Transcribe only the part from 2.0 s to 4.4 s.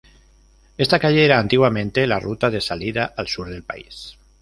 la ruta de salida al sur del país.